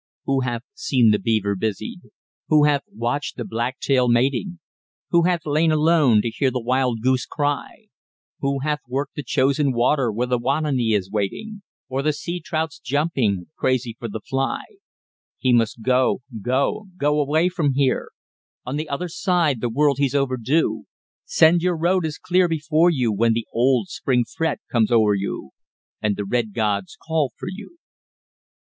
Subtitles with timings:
[0.25, 2.01] Who hath seen the beaver busied?
[2.47, 4.57] Who hath watched the black tail mating?
[5.11, 7.85] Who hath lain alone to hear the wild goose cry?
[8.39, 12.79] Who hath worked the chosen water where the ouananiche is waiting, Or the sea trout's
[12.79, 14.61] jumping crazy for the fly?
[15.37, 18.09] He must go go go away from here!
[18.65, 20.85] On the other side the world he's overdue.
[21.25, 25.51] 'Send your road is clear before you when the old Spring fret comes o'er you
[26.01, 27.77] And the Red Gods call for you!"